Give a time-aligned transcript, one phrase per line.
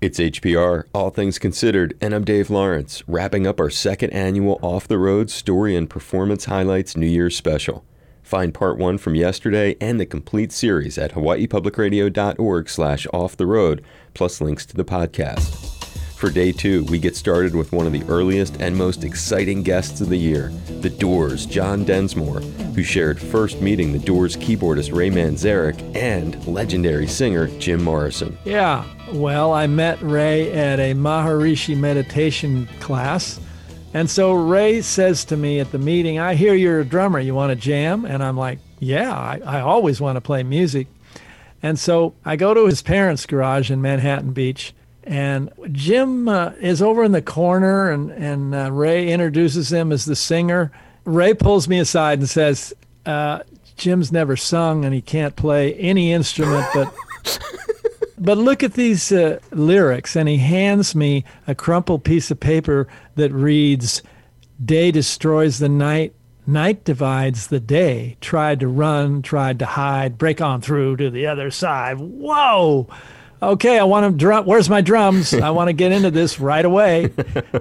[0.00, 4.88] It's HPR, All Things Considered, and I'm Dave Lawrence, wrapping up our second annual Off
[4.88, 7.84] the Road Story and Performance Highlights New Year's Special.
[8.22, 13.84] Find part one from yesterday and the complete series at hawaiipublicradio.org slash off the road,
[14.14, 15.79] plus links to the podcast.
[16.20, 20.02] For day two, we get started with one of the earliest and most exciting guests
[20.02, 22.42] of the year, The Doors' John Densmore,
[22.74, 28.36] who shared first meeting The Doors keyboardist Ray Manzarek and legendary singer Jim Morrison.
[28.44, 33.40] Yeah, well, I met Ray at a Maharishi meditation class.
[33.94, 37.18] And so Ray says to me at the meeting, I hear you're a drummer.
[37.18, 38.04] You want to jam?
[38.04, 40.86] And I'm like, Yeah, I, I always want to play music.
[41.62, 44.74] And so I go to his parents' garage in Manhattan Beach.
[45.10, 50.04] And Jim uh, is over in the corner, and, and uh, Ray introduces him as
[50.04, 50.70] the singer.
[51.04, 52.72] Ray pulls me aside and says,
[53.04, 53.40] uh,
[53.76, 56.94] Jim's never sung and he can't play any instrument, but
[58.20, 62.86] but look at these uh, lyrics, and he hands me a crumpled piece of paper
[63.16, 64.02] that reads,
[64.64, 66.14] Day destroys the night,
[66.46, 68.16] night divides the day.
[68.20, 71.98] Tried to run, tried to hide, break on through to the other side.
[71.98, 72.86] Whoa!
[73.42, 74.44] Okay, I want to drum.
[74.44, 75.32] Where's my drums?
[75.34, 77.10] I want to get into this right away.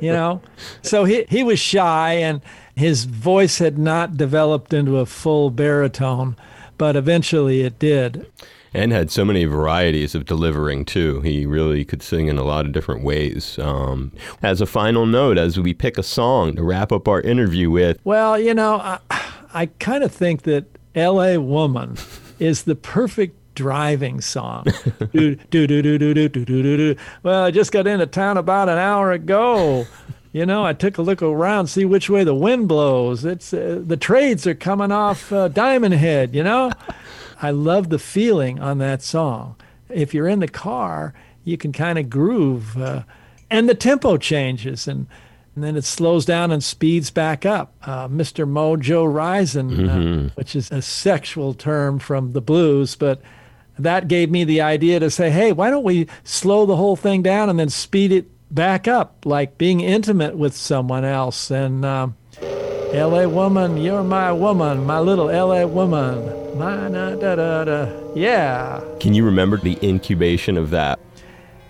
[0.00, 0.42] You know,
[0.82, 2.40] so he he was shy, and
[2.74, 6.36] his voice had not developed into a full baritone,
[6.76, 8.26] but eventually it did
[8.74, 11.20] and had so many varieties of delivering too.
[11.22, 13.58] He really could sing in a lot of different ways.
[13.58, 14.12] Um,
[14.42, 17.98] as a final note, as we pick a song to wrap up our interview with,
[18.04, 18.98] well, you know, I,
[19.54, 21.38] I kind of think that "L.A.
[21.38, 21.96] Woman"
[22.38, 24.64] is the perfect driving song.
[25.12, 26.96] do, do, do, do, do, do, do, do, do.
[27.24, 29.84] Well, I just got into town about an hour ago.
[30.32, 33.24] You know, I took a look around, see which way the wind blows.
[33.24, 36.34] It's uh, the trades are coming off uh, Diamond Head.
[36.34, 36.70] You know,
[37.42, 39.56] I love the feeling on that song.
[39.88, 41.12] If you're in the car,
[41.44, 43.02] you can kind of groove, uh,
[43.50, 45.08] and the tempo changes, and,
[45.54, 47.74] and then it slows down and speeds back up.
[47.82, 48.46] Uh, Mr.
[48.46, 50.26] Mojo Rising, uh, mm-hmm.
[50.34, 53.20] which is a sexual term from the blues, but
[53.78, 57.22] that gave me the idea to say, hey, why don't we slow the whole thing
[57.22, 61.50] down and then speed it back up, like being intimate with someone else.
[61.50, 66.58] And um, LA woman, you're my woman, my little LA woman.
[66.58, 68.12] My da da da da.
[68.14, 68.82] Yeah.
[68.98, 70.98] Can you remember the incubation of that?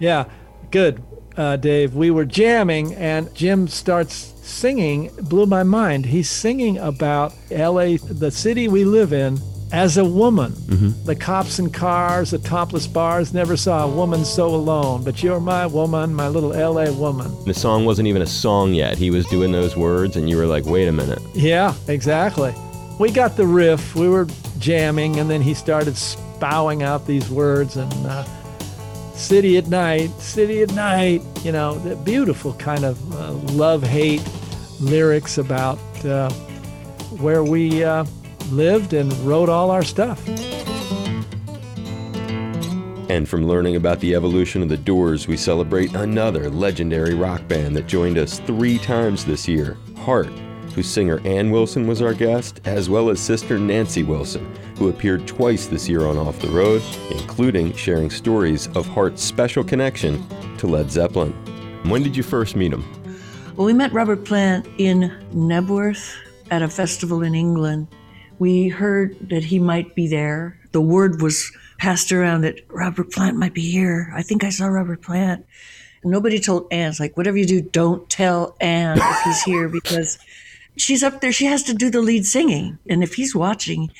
[0.00, 0.24] Yeah,
[0.72, 1.00] good,
[1.36, 1.94] uh, Dave.
[1.94, 5.10] We were jamming, and Jim starts singing.
[5.22, 6.06] Blew my mind.
[6.06, 9.38] He's singing about LA, the city we live in,
[9.72, 10.52] as a woman.
[10.52, 11.04] Mm-hmm.
[11.04, 15.02] The cops and cars, the topless bars, never saw a woman so alone.
[15.02, 17.32] But you're my woman, my little LA woman.
[17.46, 18.98] The song wasn't even a song yet.
[18.98, 21.20] He was doing those words, and you were like, wait a minute.
[21.34, 22.54] Yeah, exactly.
[23.00, 24.28] We got the riff, we were
[24.58, 28.24] jamming, and then he started spouting out these words and uh,
[29.14, 34.22] city at night, city at night, you know, the beautiful kind of uh, love hate
[34.78, 36.30] lyrics about uh,
[37.18, 38.04] where we uh,
[38.52, 40.22] lived and wrote all our stuff.
[43.12, 47.76] And from learning about the evolution of the Doors, we celebrate another legendary rock band
[47.76, 50.30] that joined us three times this year Heart,
[50.74, 55.26] whose singer Ann Wilson was our guest, as well as sister Nancy Wilson, who appeared
[55.26, 60.26] twice this year on Off the Road, including sharing stories of Heart's special connection
[60.56, 61.32] to Led Zeppelin.
[61.84, 62.84] When did you first meet him?
[63.56, 66.16] Well, we met Robert Plant in Knebworth
[66.50, 67.88] at a festival in England
[68.42, 70.58] we heard that he might be there.
[70.72, 71.48] The word was
[71.78, 74.12] passed around that Robert Plant might be here.
[74.16, 75.46] I think I saw Robert Plant.
[76.02, 76.90] And nobody told Ann.
[76.90, 80.18] It's like, whatever you do, don't tell Ann if he's here because
[80.76, 81.30] she's up there.
[81.30, 82.80] She has to do the lead singing.
[82.90, 83.92] And if he's watching,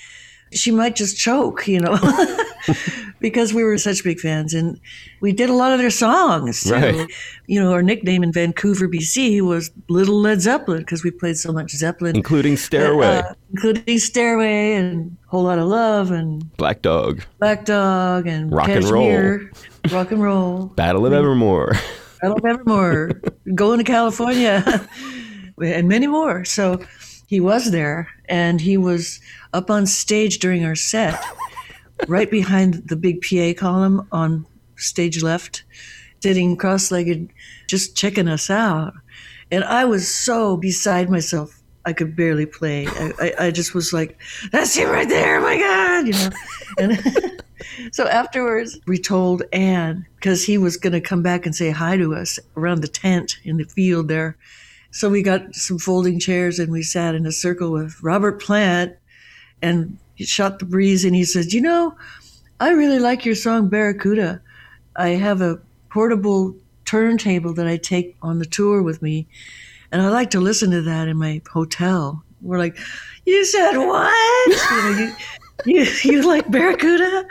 [0.51, 1.97] she might just choke, you know,
[3.23, 4.79] because we were such big fans and
[5.21, 6.59] we did a lot of their songs.
[6.59, 7.11] So, right.
[7.47, 11.53] You know, our nickname in Vancouver, BC was Little Led Zeppelin because we played so
[11.53, 17.23] much Zeppelin, including Stairway, uh, including Stairway and Whole Lot of Love and Black Dog,
[17.39, 21.73] Black Dog and Rock Kashmir, and Roll, Rock and Roll, Battle of Evermore,
[22.21, 23.13] Battle of Evermore,
[23.55, 24.87] Going to California,
[25.63, 26.45] and many more.
[26.45, 26.83] So
[27.27, 29.19] he was there and he was
[29.55, 31.19] up on stage during our set,
[32.09, 34.47] right behind the big PA column on
[34.77, 35.65] stage left,
[36.23, 37.33] sitting cross legged,
[37.69, 38.95] just checking us out.
[39.51, 41.59] And I was so beside myself.
[41.85, 42.87] I could barely play.
[42.87, 44.21] I, I, I just was like,
[44.53, 45.39] that's him right there.
[45.39, 46.07] Oh my God.
[46.07, 46.31] You know?
[46.79, 47.43] And
[47.93, 51.97] so afterwards, we told Ann because he was going to come back and say hi
[51.97, 54.37] to us around the tent in the field there.
[54.93, 58.95] So we got some folding chairs and we sat in a circle with Robert Plant
[59.61, 61.97] and shot the breeze and he says, You know,
[62.61, 64.41] I really like your song Barracuda.
[64.97, 65.61] I have a
[65.91, 66.55] portable
[66.85, 69.27] turntable that I take on the tour with me,
[69.91, 72.23] and I like to listen to that in my hotel.
[72.41, 72.79] We're like,
[73.27, 74.49] "You said what?
[74.71, 75.13] you, know,
[75.65, 77.27] you, you, you like Barracuda?"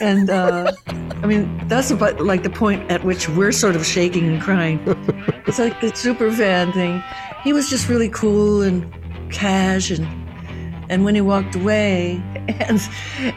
[0.00, 4.28] And uh, I mean, that's about like the point at which we're sort of shaking
[4.28, 4.80] and crying.
[5.46, 7.02] It's like the super fan thing.
[7.42, 8.86] He was just really cool and
[9.32, 10.06] cash and
[10.88, 12.80] and when he walked away and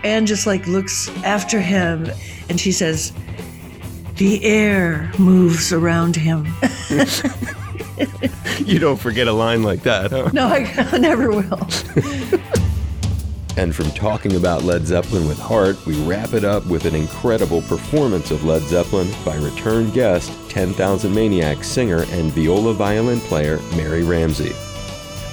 [0.03, 2.09] Ann just like looks after him
[2.49, 3.13] and she says
[4.15, 6.47] the air moves around him.
[8.65, 10.29] You don't forget a line like that huh?
[10.33, 11.67] No i, I never will.
[13.57, 17.61] And from talking about led zeppelin with heart we wrap it up with an incredible
[17.63, 24.03] performance of led zeppelin by return guest 10000 maniacs singer and viola violin player mary
[24.03, 24.53] ramsey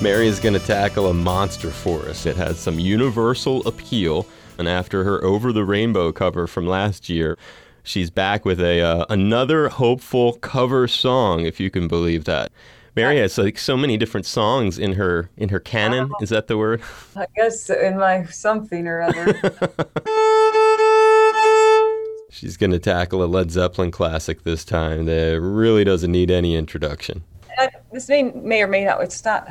[0.01, 2.25] Mary is going to tackle a monster for us.
[2.25, 7.37] It has some universal appeal, and after her Over the Rainbow cover from last year,
[7.83, 12.53] she's back with a uh, another hopeful cover song, if you can believe that.
[12.95, 16.13] Mary has like so many different songs in her in her canon.
[16.21, 16.81] Is that the word?
[17.17, 19.35] I guess in my something or other.
[22.31, 26.55] She's going to tackle a Led Zeppelin classic this time that really doesn't need any
[26.55, 27.25] introduction.
[27.61, 29.03] Uh, this may, may or may not.
[29.03, 29.49] It's not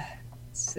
[0.57, 0.77] it's,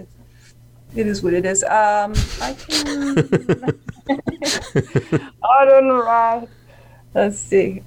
[0.96, 1.62] it is what it is.
[1.62, 3.19] Um, I can.
[5.44, 6.48] I don't know.
[7.14, 7.82] Let's see.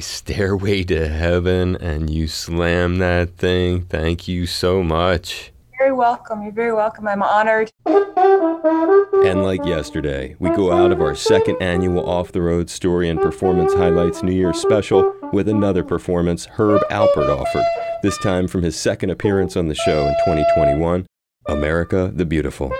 [0.00, 3.82] Stairway to Heaven, and you slam that thing.
[3.82, 5.52] Thank you so much.
[5.72, 6.42] You're very welcome.
[6.42, 7.06] You're very welcome.
[7.06, 7.70] I'm honored.
[7.86, 13.20] And like yesterday, we go out of our second annual Off the Road Story and
[13.20, 17.64] Performance Highlights New Year's special with another performance Herb Alpert offered,
[18.02, 21.06] this time from his second appearance on the show in 2021
[21.46, 22.72] America the Beautiful.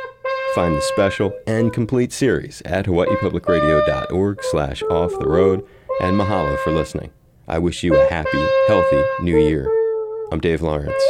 [0.55, 5.65] Find the special and complete series at hawaiipublicradio.org slash off the road
[6.01, 7.11] and mahalo for listening.
[7.47, 9.69] I wish you a happy, healthy new year.
[10.33, 11.10] I'm Dave Lawrence.